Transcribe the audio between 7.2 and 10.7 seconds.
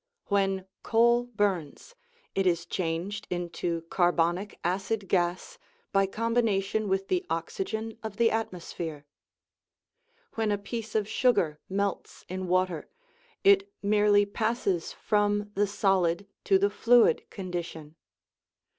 oxygen of the atmosphere; when a